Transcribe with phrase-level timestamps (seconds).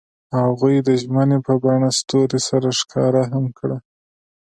[0.39, 3.77] هغوی د ژمنې په بڼه ستوري سره ښکاره هم کړه.